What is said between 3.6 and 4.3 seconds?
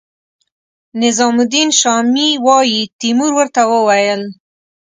وویل.